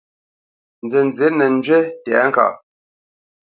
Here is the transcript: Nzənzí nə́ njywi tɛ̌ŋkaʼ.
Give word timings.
Nzənzí 0.85 1.27
nə́ 1.37 1.47
njywi 1.55 1.79
tɛ̌ŋkaʼ. 2.03 2.53